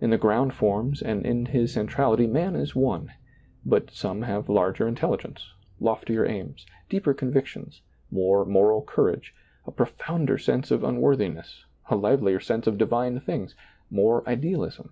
[0.00, 3.12] In the ground forms and in his centrality man is one;
[3.66, 9.34] but some have larger intelligence, loftier aims, deeper convictions, more moral courage,
[9.66, 13.54] a pro ^lailizccbvGoOgle RAHAB 43 founder sense of unworthiness, a livelier sense of divine things,
[13.90, 14.90] more idealism.